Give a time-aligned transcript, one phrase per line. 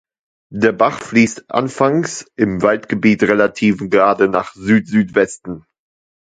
[0.51, 5.63] Der Bach fließt anfangs im Waldgebiet relativ gerade nach Südsüdwesten.